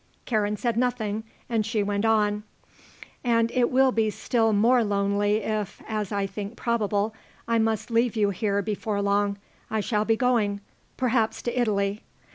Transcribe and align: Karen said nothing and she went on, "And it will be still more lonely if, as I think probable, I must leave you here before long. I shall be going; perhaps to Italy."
Karen 0.25 0.57
said 0.57 0.77
nothing 0.77 1.23
and 1.47 1.63
she 1.63 1.83
went 1.83 2.05
on, 2.05 2.41
"And 3.23 3.51
it 3.51 3.69
will 3.69 3.91
be 3.91 4.09
still 4.09 4.51
more 4.51 4.83
lonely 4.83 5.43
if, 5.43 5.79
as 5.87 6.11
I 6.11 6.25
think 6.25 6.55
probable, 6.55 7.13
I 7.47 7.59
must 7.59 7.91
leave 7.91 8.15
you 8.15 8.31
here 8.31 8.63
before 8.63 8.99
long. 8.99 9.37
I 9.69 9.79
shall 9.79 10.03
be 10.05 10.15
going; 10.15 10.59
perhaps 10.97 11.43
to 11.43 11.53
Italy." 11.55 12.01